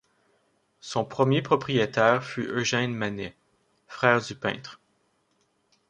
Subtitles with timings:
[0.79, 3.35] Son premier propriétaire fut Eugène Manet,
[3.87, 4.81] frère du peintre.